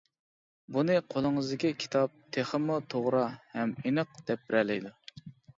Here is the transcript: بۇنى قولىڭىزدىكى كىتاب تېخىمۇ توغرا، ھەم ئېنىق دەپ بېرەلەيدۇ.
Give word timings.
بۇنى 0.77 0.95
قولىڭىزدىكى 1.15 1.71
كىتاب 1.83 2.15
تېخىمۇ 2.37 2.79
توغرا، 2.95 3.23
ھەم 3.59 3.77
ئېنىق 3.85 4.19
دەپ 4.31 4.49
بېرەلەيدۇ. 4.51 4.97